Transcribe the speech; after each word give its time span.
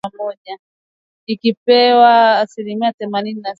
ikipewa 1.25 2.39
asilimia 2.39 2.91
themanini 2.93 3.41
na 3.41 3.49
sita 3.49 3.49